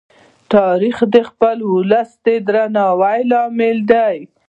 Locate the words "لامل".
3.31-3.77